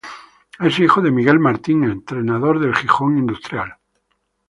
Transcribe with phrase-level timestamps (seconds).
[0.59, 3.75] Es hijo de Miguel Martín, entrenador del Gijón Industrial.